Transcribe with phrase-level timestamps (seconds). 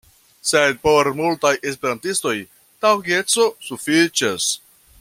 [0.51, 2.33] Sed por multaj Esperantistoj
[2.87, 4.49] taŭgeco sufiĉas.